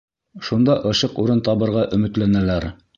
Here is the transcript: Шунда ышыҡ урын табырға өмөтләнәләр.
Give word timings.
Шунда 0.47 0.77
ышыҡ 0.93 1.21
урын 1.25 1.45
табырға 1.51 1.87
өмөтләнәләр. 1.99 2.73